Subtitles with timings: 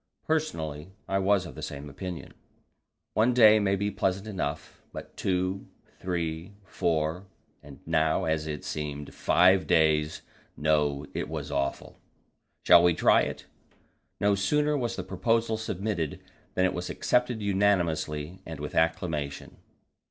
[0.25, 2.33] Personally, I was of the same opinion.
[3.13, 5.67] One day may be pleasant enough, but two,
[5.99, 7.27] three, four,
[7.61, 10.23] and, as it now seemed, five days
[10.57, 11.99] no, it was awful.
[12.63, 13.45] "Shall we try it?"
[14.19, 16.19] No sooner was the proposal submitted
[16.55, 19.57] than it was accepted unanimously and with acclamation.